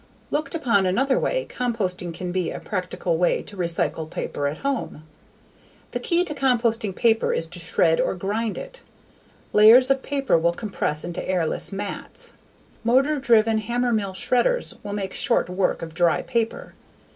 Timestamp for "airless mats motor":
11.29-13.19